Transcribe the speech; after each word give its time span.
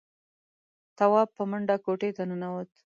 تواب 0.97 1.29
په 1.37 1.43
منډه 1.49 1.75
کوټې 1.85 2.09
ته 2.17 2.23
ننوت. 2.29 2.69